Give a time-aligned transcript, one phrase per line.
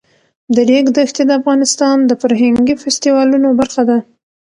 [0.55, 3.97] د ریګ دښتې د افغانستان د فرهنګي فستیوالونو برخه ده.